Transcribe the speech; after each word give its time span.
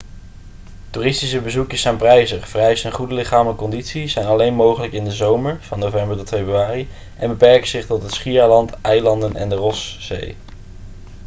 toeristische 0.91 1.41
bezoekjes 1.41 1.81
zijn 1.81 1.97
prijzig 1.97 2.47
vereisen 2.47 2.89
een 2.89 2.95
goede 2.95 3.13
lichamelijke 3.13 3.61
conditie 3.61 4.07
zijn 4.07 4.25
alleen 4.25 4.53
mogelijk 4.53 4.93
in 4.93 5.03
de 5.03 5.11
zomer 5.11 5.57
van 5.61 5.79
november 5.79 6.17
tot 6.17 6.29
februari 6.29 6.87
en 7.17 7.29
beperken 7.29 7.67
zich 7.67 7.85
tot 7.85 8.03
het 8.03 8.13
schiereiland 8.13 8.71
eilanden 8.81 9.35
en 9.35 9.49
de 9.49 9.55
rosszee 9.55 10.35